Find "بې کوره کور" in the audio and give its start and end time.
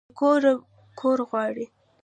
0.07-1.19